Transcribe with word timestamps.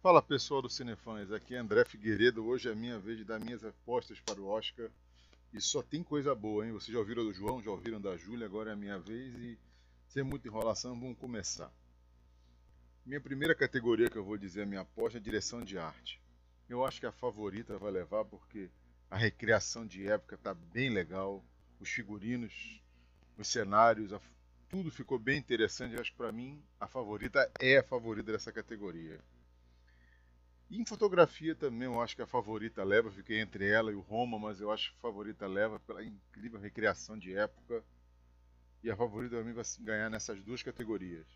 Fala 0.00 0.22
pessoal 0.22 0.62
do 0.62 0.70
Cinefãs, 0.70 1.30
aqui 1.30 1.54
é 1.54 1.58
André 1.58 1.84
Figueiredo. 1.84 2.46
Hoje 2.46 2.70
é 2.70 2.72
a 2.72 2.74
minha 2.74 2.98
vez 2.98 3.18
de 3.18 3.24
dar 3.24 3.38
minhas 3.38 3.62
apostas 3.62 4.18
para 4.20 4.40
o 4.40 4.46
Oscar. 4.46 4.88
E 5.52 5.60
só 5.60 5.82
tem 5.82 6.02
coisa 6.02 6.34
boa, 6.34 6.64
hein? 6.64 6.72
Vocês 6.72 6.94
já 6.94 6.98
ouviram 6.98 7.22
do 7.22 7.34
João, 7.34 7.62
já 7.62 7.70
ouviram 7.70 8.00
da 8.00 8.16
Júlia, 8.16 8.46
agora 8.46 8.70
é 8.70 8.72
a 8.72 8.76
minha 8.76 8.98
vez 8.98 9.34
e 9.34 9.58
sem 10.08 10.22
muita 10.22 10.48
enrolação, 10.48 10.98
vamos 10.98 11.18
começar. 11.18 11.70
Minha 13.04 13.20
primeira 13.20 13.54
categoria 13.54 14.08
que 14.08 14.16
eu 14.16 14.24
vou 14.24 14.38
dizer 14.38 14.62
a 14.62 14.66
minha 14.66 14.80
aposta 14.80 15.18
é 15.18 15.20
direção 15.20 15.62
de 15.62 15.76
arte. 15.76 16.18
Eu 16.66 16.82
acho 16.82 16.98
que 16.98 17.06
a 17.06 17.12
favorita 17.12 17.76
vai 17.76 17.92
levar 17.92 18.24
porque 18.24 18.70
a 19.14 19.16
recriação 19.16 19.86
de 19.86 20.08
época 20.08 20.34
está 20.34 20.52
bem 20.52 20.90
legal, 20.90 21.40
os 21.78 21.88
figurinos, 21.88 22.82
os 23.38 23.46
cenários, 23.46 24.12
a, 24.12 24.20
tudo 24.68 24.90
ficou 24.90 25.20
bem 25.20 25.38
interessante. 25.38 25.94
Eu 25.94 26.00
acho 26.00 26.10
que 26.10 26.16
para 26.16 26.32
mim 26.32 26.60
a 26.80 26.88
favorita 26.88 27.48
é 27.60 27.78
a 27.78 27.84
favorita 27.84 28.32
dessa 28.32 28.50
categoria. 28.50 29.20
E 30.68 30.80
em 30.80 30.84
fotografia 30.84 31.54
também 31.54 31.86
eu 31.86 32.02
acho 32.02 32.16
que 32.16 32.22
a 32.22 32.26
favorita 32.26 32.82
leva, 32.82 33.08
fiquei 33.08 33.38
entre 33.38 33.70
ela 33.70 33.92
e 33.92 33.94
o 33.94 34.00
Roma, 34.00 34.36
mas 34.36 34.60
eu 34.60 34.72
acho 34.72 34.90
que 34.90 34.96
a 34.98 35.02
favorita 35.02 35.46
leva 35.46 35.78
pela 35.78 36.02
incrível 36.02 36.58
recriação 36.58 37.16
de 37.16 37.36
época. 37.36 37.84
E 38.82 38.90
a 38.90 38.96
favorita 38.96 39.36
para 39.36 39.44
mim 39.44 39.52
vai 39.52 39.64
ganhar 39.82 40.10
nessas 40.10 40.42
duas 40.42 40.60
categorias. 40.60 41.28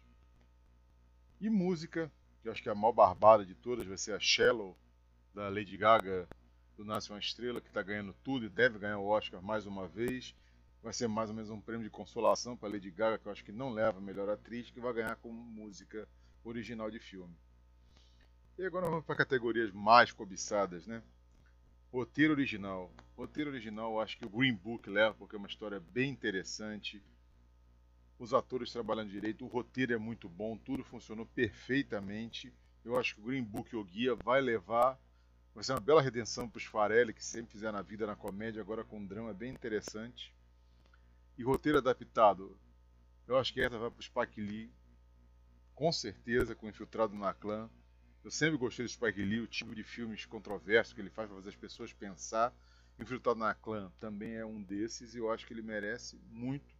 E 1.40 1.48
música, 1.48 2.10
que 2.42 2.48
eu 2.48 2.52
acho 2.52 2.60
que 2.60 2.68
é 2.68 2.72
a 2.72 2.74
mal 2.74 2.92
barbada 2.92 3.46
de 3.46 3.54
todas 3.54 3.86
vai 3.86 3.96
ser 3.96 4.14
a 4.14 4.18
Shallow, 4.18 4.76
da 5.32 5.48
Lady 5.48 5.76
Gaga, 5.76 6.28
do 6.78 6.84
Nasce 6.84 7.10
uma 7.10 7.18
Estrela, 7.18 7.60
que 7.60 7.66
está 7.66 7.82
ganhando 7.82 8.14
tudo 8.22 8.46
e 8.46 8.48
deve 8.48 8.78
ganhar 8.78 8.98
o 8.98 9.06
Oscar 9.08 9.42
mais 9.42 9.66
uma 9.66 9.88
vez. 9.88 10.32
Vai 10.80 10.92
ser 10.92 11.08
mais 11.08 11.28
ou 11.28 11.34
menos 11.34 11.50
um 11.50 11.60
prêmio 11.60 11.82
de 11.82 11.90
consolação 11.90 12.56
para 12.56 12.68
Lady 12.68 12.88
Gaga, 12.88 13.18
que 13.18 13.26
eu 13.26 13.32
acho 13.32 13.44
que 13.44 13.50
não 13.50 13.70
leva 13.70 13.98
a 13.98 14.00
melhor 14.00 14.28
atriz, 14.28 14.70
que 14.70 14.78
vai 14.78 14.92
ganhar 14.92 15.16
como 15.16 15.42
música 15.42 16.08
original 16.44 16.88
de 16.88 17.00
filme. 17.00 17.36
E 18.56 18.64
agora 18.64 18.88
vamos 18.88 19.04
para 19.04 19.16
categorias 19.16 19.72
mais 19.72 20.12
cobiçadas, 20.12 20.86
né? 20.86 21.02
Roteiro 21.92 22.32
original. 22.32 22.92
Roteiro 23.16 23.50
original, 23.50 23.94
eu 23.94 24.00
acho 24.00 24.16
que 24.16 24.24
o 24.24 24.30
Green 24.30 24.54
Book 24.54 24.88
leva, 24.88 25.14
porque 25.14 25.34
é 25.34 25.38
uma 25.38 25.48
história 25.48 25.80
bem 25.80 26.12
interessante. 26.12 27.02
Os 28.20 28.32
atores 28.32 28.70
trabalhando 28.72 29.10
direito, 29.10 29.44
o 29.44 29.48
roteiro 29.48 29.94
é 29.94 29.98
muito 29.98 30.28
bom, 30.28 30.56
tudo 30.56 30.84
funcionou 30.84 31.26
perfeitamente. 31.26 32.52
Eu 32.84 32.96
acho 32.96 33.16
que 33.16 33.20
o 33.20 33.24
Green 33.24 33.42
Book 33.42 33.74
o 33.74 33.82
guia 33.82 34.14
vai 34.14 34.40
levar. 34.40 34.96
Vai 35.58 35.64
ser 35.64 35.72
uma 35.72 35.80
bela 35.80 36.00
redenção 36.00 36.48
para 36.48 36.58
os 36.58 36.64
Farelli, 36.64 37.12
que 37.12 37.24
sempre 37.24 37.50
fizeram 37.50 37.72
na 37.72 37.82
vida 37.82 38.06
na 38.06 38.14
comédia, 38.14 38.62
agora 38.62 38.84
com 38.84 39.00
um 39.00 39.04
drama 39.04 39.34
bem 39.34 39.52
interessante. 39.52 40.32
E 41.36 41.42
roteiro 41.42 41.78
adaptado, 41.78 42.56
eu 43.26 43.36
acho 43.36 43.52
que 43.52 43.60
essa 43.60 43.76
vai 43.76 43.90
para 43.90 43.98
o 43.98 44.02
Spike 44.04 44.40
Lee, 44.40 44.70
com 45.74 45.90
certeza, 45.90 46.54
com 46.54 46.68
Infiltrado 46.68 47.12
na 47.16 47.34
Clã. 47.34 47.68
Eu 48.22 48.30
sempre 48.30 48.56
gostei 48.56 48.86
do 48.86 48.88
Spike 48.88 49.20
Lee, 49.20 49.40
o 49.40 49.48
tipo 49.48 49.74
de 49.74 49.82
filmes 49.82 50.24
controversos 50.24 50.94
que 50.94 51.00
ele 51.00 51.10
faz 51.10 51.26
para 51.26 51.38
fazer 51.38 51.48
as 51.48 51.56
pessoas 51.56 51.92
pensar. 51.92 52.54
Infiltrado 52.96 53.40
na 53.40 53.52
Clã 53.52 53.90
também 53.98 54.36
é 54.36 54.46
um 54.46 54.62
desses 54.62 55.16
e 55.16 55.18
eu 55.18 55.28
acho 55.28 55.44
que 55.44 55.52
ele 55.52 55.62
merece 55.62 56.20
muito 56.30 56.72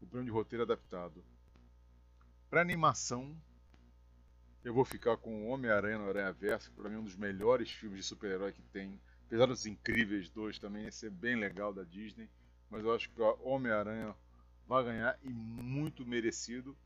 o 0.00 0.06
prêmio 0.06 0.24
de 0.24 0.32
roteiro 0.32 0.62
adaptado. 0.62 1.22
Para 2.48 2.62
animação, 2.62 3.36
eu 4.64 4.72
vou 4.72 4.84
ficar 4.84 5.16
com 5.16 5.48
Homem-Aranha 5.48 5.98
no 5.98 6.08
Aranha 6.08 6.32
Verso, 6.32 6.70
que 6.70 6.76
para 6.76 6.88
mim 6.88 6.96
é 6.96 6.98
um 6.98 7.04
dos 7.04 7.16
melhores 7.16 7.70
filmes 7.70 7.98
de 7.98 8.06
super-herói 8.06 8.52
que 8.52 8.62
tem. 8.62 9.00
Apesar 9.26 9.46
dos 9.46 9.66
Incríveis 9.66 10.28
2 10.28 10.58
também, 10.58 10.86
esse 10.86 11.06
é 11.06 11.10
bem 11.10 11.36
legal 11.36 11.72
da 11.72 11.82
Disney, 11.82 12.28
mas 12.70 12.84
eu 12.84 12.94
acho 12.94 13.10
que 13.10 13.20
Homem-Aranha 13.20 14.14
vai 14.68 14.84
ganhar 14.84 15.18
e 15.22 15.28
muito 15.28 16.06
merecido. 16.06 16.76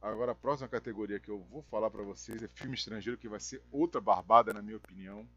Agora 0.00 0.32
a 0.32 0.34
próxima 0.34 0.68
categoria 0.68 1.20
que 1.20 1.28
eu 1.28 1.40
vou 1.44 1.62
falar 1.62 1.88
para 1.90 2.02
vocês 2.02 2.42
é 2.42 2.48
filme 2.48 2.74
estrangeiro, 2.74 3.18
que 3.18 3.28
vai 3.28 3.38
ser 3.38 3.62
outra 3.70 4.00
barbada 4.00 4.52
na 4.52 4.60
minha 4.60 4.76
opinião. 4.76 5.28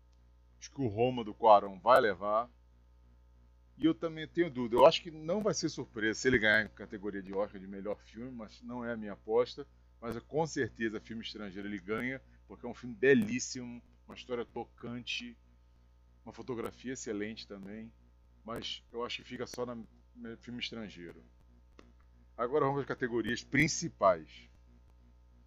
Acho 0.59 0.71
que 0.71 0.81
o 0.81 0.87
Roma 0.87 1.23
do 1.23 1.35
Quarão 1.35 1.79
vai 1.79 2.01
levar. 2.01 2.49
E 3.77 3.85
eu 3.85 3.93
também 3.93 4.27
tenho 4.27 4.49
dúvida. 4.49 4.77
Eu 4.77 4.85
acho 4.85 5.03
que 5.03 5.11
não 5.11 5.43
vai 5.43 5.53
ser 5.53 5.69
surpresa 5.69 6.19
se 6.19 6.27
ele 6.27 6.39
ganhar 6.39 6.63
em 6.63 6.69
categoria 6.69 7.21
de 7.21 7.33
Oscar 7.33 7.61
de 7.61 7.67
melhor 7.67 7.97
filme, 7.97 8.31
mas 8.31 8.61
não 8.63 8.83
é 8.83 8.93
a 8.93 8.97
minha 8.97 9.13
aposta. 9.13 9.67
Mas 10.01 10.17
com 10.19 10.45
certeza 10.45 10.99
filme 10.99 11.23
estrangeiro 11.23 11.67
ele 11.67 11.79
ganha, 11.79 12.21
porque 12.47 12.65
é 12.65 12.69
um 12.69 12.73
filme 12.73 12.95
belíssimo, 12.95 13.81
uma 14.07 14.15
história 14.15 14.45
tocante, 14.45 15.37
uma 16.25 16.33
fotografia 16.33 16.93
excelente 16.93 17.47
também. 17.47 17.91
Mas 18.43 18.83
eu 18.91 19.03
acho 19.03 19.17
que 19.17 19.27
fica 19.27 19.47
só 19.47 19.65
no 19.65 19.87
filme 20.37 20.59
estrangeiro. 20.59 21.23
Agora 22.37 22.65
vamos 22.65 22.81
às 22.81 22.87
categorias 22.87 23.43
principais. 23.43 24.27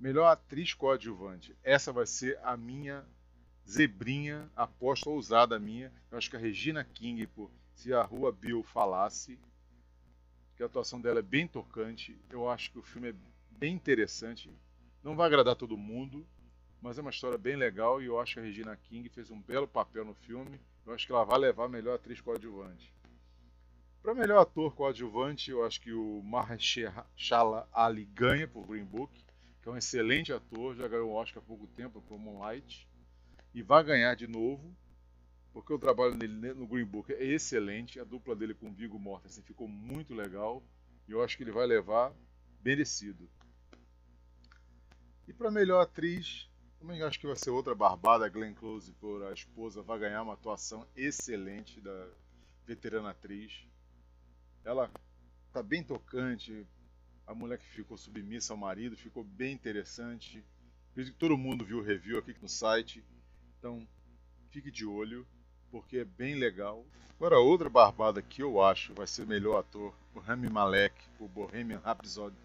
Melhor 0.01 0.27
atriz 0.27 0.75
coadjuvante. 0.75 1.57
Essa 1.63 1.93
vai 1.93 2.07
ser 2.07 2.39
a 2.43 2.57
minha 2.57 3.07
zebrinha, 3.69 4.51
aposta 4.57 5.11
ousada 5.11 5.59
minha. 5.59 5.93
Eu 6.11 6.17
acho 6.17 6.31
que 6.31 6.37
a 6.37 6.41
Regina 6.41 6.83
King, 6.83 7.27
por 7.27 7.51
Se 7.75 7.93
a 7.93 8.03
Rua 8.03 8.33
Bill 8.33 8.63
Falasse, 8.63 9.39
que 10.57 10.63
a 10.63 10.67
atuação 10.67 11.01
dela 11.01 11.19
é 11.19 11.23
bem 11.23 11.47
tocante. 11.47 12.19
Eu 12.31 12.49
acho 12.49 12.73
que 12.73 12.79
o 12.79 12.83
filme 12.83 13.11
é 13.11 13.15
bem 13.59 13.75
interessante. 13.75 14.51
Não 15.03 15.17
vai 15.17 15.27
agradar 15.27 15.57
todo 15.57 15.77
mundo, 15.77 16.27
mas 16.81 16.99
é 16.99 17.01
uma 17.01 17.11
história 17.11 17.39
bem 17.39 17.57
legal 17.57 18.01
e 18.01 18.07
eu 18.07 18.21
acho 18.21 18.35
que 18.35 18.41
a 18.41 18.43
Regina 18.43 18.77
King 18.77 19.09
fez 19.09 19.31
um 19.31 19.41
belo 19.41 19.67
papel 19.67 20.05
no 20.05 20.15
filme. 20.15 20.61
Eu 20.87 20.95
acho 20.95 21.07
que 21.07 21.13
ela 21.13 21.25
vai 21.25 21.39
levar 21.39 21.65
a 21.65 21.69
melhor 21.69 21.95
atriz 21.95 22.21
coadjuvante. 22.21 22.95
Para 24.03 24.15
melhor 24.15 24.41
ator 24.41 24.75
coadjuvante, 24.75 25.51
eu 25.51 25.65
acho 25.65 25.81
que 25.81 25.93
o 25.93 26.23
Mahershala 26.23 27.69
Ali 27.73 28.05
ganha 28.05 28.47
por 28.47 28.67
Green 28.67 28.85
Book 28.85 29.13
que 29.61 29.69
é 29.69 29.73
um 29.73 29.77
excelente 29.77 30.33
ator, 30.33 30.75
já 30.75 30.89
ganhou 30.89 31.11
o 31.11 31.15
Oscar 31.15 31.43
há 31.43 31.47
pouco 31.47 31.67
tempo 31.67 32.01
por 32.03 32.19
Moonlight 32.19 32.89
e 33.55 33.63
vai 33.63 33.83
ganhar 33.83 34.15
de 34.15 34.27
novo, 34.27 34.75
porque 35.53 35.73
o 35.73 35.79
trabalho 35.79 36.17
dele 36.17 36.55
no 36.55 36.67
Green 36.67 36.85
Book 36.85 37.13
é 37.13 37.25
excelente, 37.25 37.99
a 37.99 38.05
dupla 38.05 38.37
dele 38.37 38.55
com 38.55 38.73
Viggo 38.73 38.99
Mortensen 38.99 39.43
ficou 39.43 39.69
muito 39.69 40.15
legal 40.15 40.63
e 41.07 41.13
eu 41.13 41.23
acho 41.23 41.37
que 41.37 41.43
ele 41.43 41.53
vai 41.53 41.67
levar 41.67 42.15
merecido. 42.65 43.29
E 45.29 45.33
para 45.35 45.51
melhor 45.51 45.83
atriz, 45.83 46.49
também 46.81 47.03
acho 47.03 47.21
que 47.21 47.27
vai 47.27 47.37
ser 47.37 47.51
outra 47.51 47.75
barbada, 47.75 48.31
Glenn 48.31 48.55
Close 48.55 48.91
por 48.93 49.23
a 49.25 49.33
esposa 49.35 49.83
vai 49.83 49.99
ganhar 49.99 50.23
uma 50.23 50.33
atuação 50.33 50.87
excelente 50.97 51.83
da 51.83 52.09
veterana 52.67 53.11
atriz. 53.11 53.63
Ela 54.65 54.91
tá 55.53 55.63
bem 55.63 55.85
tocante, 55.85 56.67
a 57.27 57.35
mulher 57.35 57.59
que 57.59 57.67
ficou 57.67 57.99
submissa 57.99 58.55
ao 58.55 58.57
marido, 58.57 58.97
ficou 58.97 59.23
bem 59.23 59.53
interessante. 59.53 60.43
Por 60.95 61.03
isso 61.03 61.13
que 61.13 61.19
todo 61.19 61.37
mundo 61.37 61.63
viu 61.63 61.81
o 61.81 61.85
review 61.85 62.19
aqui 62.19 62.35
no 62.41 62.49
site. 62.49 63.05
Então, 63.59 63.87
fique 64.51 64.71
de 64.71 64.87
olho, 64.87 65.27
porque 65.71 65.99
é 65.99 66.05
bem 66.07 66.37
legal. 66.37 66.87
Agora, 67.17 67.39
outra 67.39 67.69
barbada 67.69 68.23
que 68.23 68.43
eu 68.43 68.63
acho 68.63 68.95
vai 68.95 69.07
ser 69.07 69.27
melhor 69.27 69.59
ator, 69.59 69.95
o 70.15 70.21
Rami 70.21 70.49
Malek, 70.49 70.97
o 71.21 71.29
Bohemian 71.29 71.81
Rhapsody, 71.81 72.37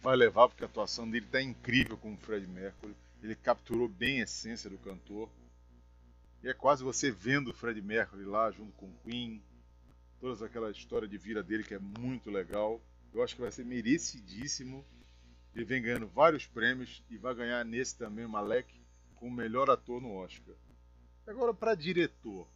vai 0.00 0.16
levar, 0.16 0.48
porque 0.48 0.64
a 0.64 0.66
atuação 0.66 1.08
dele 1.08 1.26
está 1.26 1.40
incrível 1.42 1.96
com 1.96 2.14
o 2.14 2.16
Fred 2.16 2.46
Mercury. 2.46 2.94
Ele 3.22 3.34
capturou 3.34 3.88
bem 3.88 4.20
a 4.20 4.24
essência 4.24 4.70
do 4.70 4.78
cantor. 4.78 5.28
E 6.42 6.48
é 6.48 6.54
quase 6.54 6.84
você 6.84 7.10
vendo 7.10 7.50
o 7.50 7.54
Fred 7.54 7.80
Mercury 7.82 8.24
lá 8.24 8.50
junto 8.50 8.72
com 8.72 8.86
o 8.86 8.98
Queen. 9.04 9.42
Toda 10.20 10.46
aquela 10.46 10.70
história 10.70 11.08
de 11.08 11.18
vida 11.18 11.42
dele 11.42 11.64
que 11.64 11.74
é 11.74 11.78
muito 11.78 12.30
legal. 12.30 12.80
Eu 13.12 13.22
acho 13.22 13.34
que 13.34 13.40
vai 13.40 13.50
ser 13.50 13.64
merecidíssimo. 13.64 14.84
Ele 15.54 15.64
vem 15.64 15.82
ganhando 15.82 16.06
vários 16.06 16.46
prêmios 16.46 17.02
e 17.10 17.16
vai 17.16 17.34
ganhar 17.34 17.64
nesse 17.64 17.96
também 17.96 18.24
o 18.24 18.28
Malek 18.28 18.72
como 19.16 19.34
melhor 19.34 19.68
ator 19.68 20.00
no 20.00 20.14
Oscar. 20.14 20.54
Agora 21.26 21.52
para 21.52 21.74
diretor. 21.74 22.46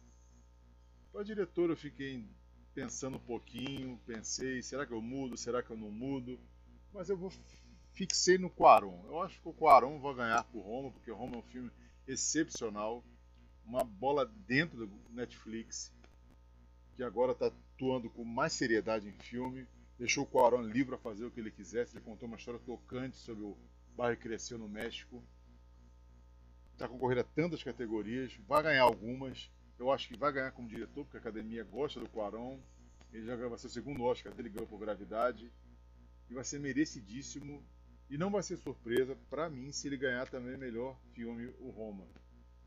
Para 1.11 1.23
diretor 1.23 1.69
eu 1.69 1.75
fiquei 1.75 2.25
pensando 2.73 3.17
um 3.17 3.19
pouquinho, 3.19 3.99
pensei, 4.05 4.61
será 4.61 4.85
que 4.85 4.93
eu 4.93 5.01
mudo, 5.01 5.37
será 5.37 5.61
que 5.61 5.69
eu 5.69 5.77
não 5.77 5.91
mudo? 5.91 6.39
Mas 6.93 7.09
eu 7.09 7.17
vou 7.17 7.31
fixei 7.91 8.37
no 8.37 8.49
Quaron. 8.49 9.03
Eu 9.05 9.21
acho 9.21 9.39
que 9.39 9.47
o 9.47 9.53
Quaron 9.53 9.99
vai 9.99 10.15
ganhar 10.15 10.43
por 10.45 10.61
Roma, 10.61 10.91
porque 10.91 11.11
Roma 11.11 11.35
é 11.35 11.39
um 11.39 11.43
filme 11.43 11.71
excepcional, 12.07 13.03
uma 13.65 13.83
bola 13.83 14.25
dentro 14.47 14.87
do 14.87 14.99
Netflix, 15.09 15.93
que 16.95 17.03
agora 17.03 17.31
está 17.31 17.47
atuando 17.47 18.09
com 18.09 18.23
mais 18.23 18.53
seriedade 18.53 19.07
em 19.07 19.13
filme 19.13 19.67
deixou 19.97 20.23
o 20.23 20.27
Cuarón 20.27 20.61
livre 20.61 20.95
a 20.95 20.97
fazer 20.97 21.25
o 21.25 21.31
que 21.31 21.39
ele 21.39 21.51
quisesse. 21.51 21.95
Ele 21.95 22.03
contou 22.03 22.27
uma 22.27 22.37
história 22.37 22.59
tocante 22.59 23.17
sobre 23.17 23.43
o 23.43 23.57
bairro 23.95 24.17
que 24.17 24.23
cresceu 24.23 24.57
no 24.57 24.67
México. 24.67 25.23
Está 26.73 26.87
concorrendo 26.87 27.21
a 27.21 27.23
tantas 27.23 27.63
categorias, 27.63 28.35
vai 28.47 28.63
ganhar 28.63 28.83
algumas. 28.83 29.49
Eu 29.77 29.91
acho 29.91 30.07
que 30.07 30.17
vai 30.17 30.31
ganhar 30.31 30.51
como 30.51 30.67
diretor, 30.67 31.03
porque 31.03 31.17
a 31.17 31.19
academia 31.19 31.63
gosta 31.63 31.99
do 31.99 32.09
Cuarón. 32.09 32.59
Ele 33.11 33.25
já 33.25 33.35
vai 33.35 33.57
ser 33.57 33.67
o 33.67 33.69
segundo 33.69 34.03
Oscar 34.03 34.33
dele, 34.33 34.49
ganhou 34.49 34.67
por 34.67 34.79
gravidade. 34.79 35.51
E 36.33 36.35
vai 36.35 36.43
ser 36.43 36.59
merecidíssimo. 36.59 37.63
E 38.09 38.17
não 38.17 38.31
vai 38.31 38.41
ser 38.41 38.57
surpresa 38.57 39.15
para 39.29 39.47
mim 39.51 39.71
se 39.71 39.87
ele 39.87 39.97
ganhar 39.97 40.27
também 40.27 40.57
melhor 40.57 40.99
filme, 41.13 41.53
o 41.59 41.69
Roma. 41.69 42.07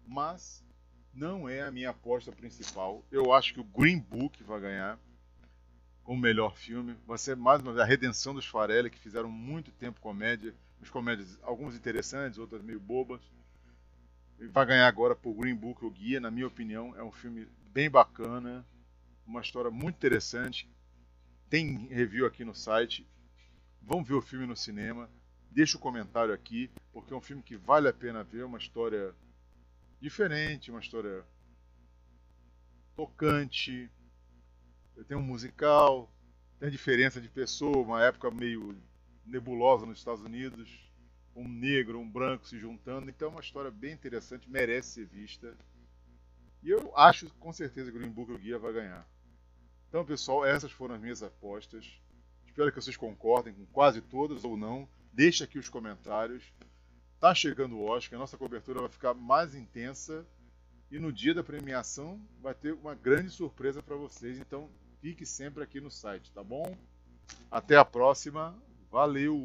Mas 0.06 0.64
não 1.12 1.48
é 1.48 1.62
a 1.62 1.70
minha 1.72 1.90
aposta 1.90 2.30
principal. 2.30 3.04
Eu 3.10 3.32
acho 3.32 3.52
que 3.52 3.58
o 3.58 3.64
Green 3.64 3.98
Book 3.98 4.40
vai 4.44 4.60
ganhar 4.60 5.00
como 6.04 6.20
melhor 6.20 6.56
filme. 6.56 6.96
Vai 7.04 7.18
ser 7.18 7.34
mais 7.34 7.60
uma 7.60 7.72
vez 7.72 7.82
a 7.82 7.84
redenção 7.84 8.32
dos 8.32 8.46
Farelli, 8.46 8.88
que 8.88 9.00
fizeram 9.00 9.28
muito 9.28 9.72
tempo 9.72 10.00
comédia. 10.00 10.54
As 10.80 10.88
comédias, 10.88 11.36
algumas 11.42 11.74
interessantes, 11.74 12.38
outras 12.38 12.62
meio 12.62 12.78
bobas. 12.78 13.20
Vai 14.52 14.64
ganhar 14.64 14.86
agora 14.86 15.16
por 15.16 15.34
Green 15.34 15.56
Book, 15.56 15.84
o 15.84 15.90
Guia, 15.90 16.20
na 16.20 16.30
minha 16.30 16.46
opinião. 16.46 16.94
É 16.96 17.02
um 17.02 17.10
filme 17.10 17.48
bem 17.72 17.90
bacana, 17.90 18.64
uma 19.26 19.40
história 19.40 19.72
muito 19.72 19.96
interessante. 19.96 20.70
Tem 21.50 21.88
review 21.88 22.26
aqui 22.26 22.44
no 22.44 22.54
site. 22.54 23.04
Vão 23.86 24.02
ver 24.02 24.14
o 24.14 24.20
filme 24.20 24.46
no 24.46 24.56
cinema. 24.56 25.08
Deixa 25.48 25.76
o 25.76 25.80
comentário 25.80 26.34
aqui, 26.34 26.68
porque 26.92 27.14
é 27.14 27.16
um 27.16 27.20
filme 27.20 27.40
que 27.40 27.56
vale 27.56 27.88
a 27.88 27.92
pena 27.92 28.24
ver, 28.24 28.44
uma 28.44 28.58
história 28.58 29.14
diferente, 30.00 30.72
uma 30.72 30.80
história 30.80 31.24
tocante. 32.96 33.88
Tem 35.06 35.16
um 35.16 35.22
musical, 35.22 36.12
tem 36.58 36.66
a 36.68 36.70
diferença 36.70 37.20
de 37.20 37.28
pessoa, 37.28 37.78
uma 37.78 38.02
época 38.02 38.28
meio 38.28 38.76
nebulosa 39.24 39.86
nos 39.86 39.98
Estados 39.98 40.22
Unidos, 40.22 40.90
um 41.34 41.46
negro, 41.46 42.00
um 42.00 42.10
branco 42.10 42.44
se 42.48 42.58
juntando. 42.58 43.08
Então 43.08 43.28
é 43.28 43.30
uma 43.30 43.40
história 43.40 43.70
bem 43.70 43.92
interessante, 43.92 44.50
merece 44.50 44.94
ser 44.94 45.06
vista. 45.06 45.56
E 46.60 46.70
eu 46.70 46.92
acho 46.96 47.32
com 47.36 47.52
certeza 47.52 47.92
que 47.92 47.96
o 47.96 48.00
Green 48.00 48.10
Book 48.10 48.32
o 48.32 48.38
Guia 48.38 48.58
vai 48.58 48.72
ganhar. 48.72 49.08
Então, 49.88 50.04
pessoal, 50.04 50.44
essas 50.44 50.72
foram 50.72 50.96
as 50.96 51.00
minhas 51.00 51.22
apostas. 51.22 52.00
Espero 52.56 52.72
que 52.72 52.80
vocês 52.80 52.96
concordem 52.96 53.52
com 53.52 53.66
quase 53.66 54.00
todas 54.00 54.42
ou 54.42 54.56
não. 54.56 54.88
Deixe 55.12 55.44
aqui 55.44 55.58
os 55.58 55.68
comentários. 55.68 56.42
Tá 57.20 57.34
chegando 57.34 57.76
o 57.76 57.84
Oscar, 57.84 58.16
a 58.16 58.20
nossa 58.20 58.38
cobertura 58.38 58.80
vai 58.80 58.88
ficar 58.88 59.12
mais 59.12 59.54
intensa 59.54 60.26
e 60.90 60.98
no 60.98 61.12
dia 61.12 61.34
da 61.34 61.44
premiação 61.44 62.18
vai 62.40 62.54
ter 62.54 62.72
uma 62.72 62.94
grande 62.94 63.28
surpresa 63.28 63.82
para 63.82 63.94
vocês. 63.96 64.38
Então 64.38 64.70
fique 65.02 65.26
sempre 65.26 65.62
aqui 65.62 65.82
no 65.82 65.90
site, 65.90 66.32
tá 66.32 66.42
bom? 66.42 66.74
Até 67.50 67.76
a 67.76 67.84
próxima. 67.84 68.56
Valeu! 68.90 69.36